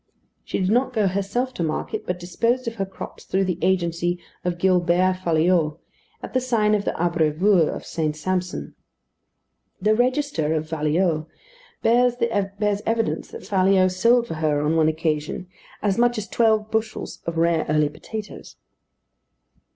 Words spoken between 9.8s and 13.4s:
register of Falliot bears evidence